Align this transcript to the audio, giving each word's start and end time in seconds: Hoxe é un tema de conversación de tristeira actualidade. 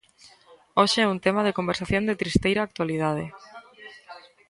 Hoxe 0.79 0.99
é 1.05 1.11
un 1.13 1.19
tema 1.25 1.41
de 1.43 1.55
conversación 1.59 2.03
de 2.05 2.19
tristeira 2.21 2.61
actualidade. 2.63 3.25